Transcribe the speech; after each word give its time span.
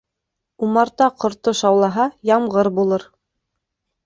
Умарта 0.67 1.09
ҡорто 1.23 1.53
шаулаһа, 1.59 2.09
ямғыр 2.31 2.71
булыр. 2.81 3.07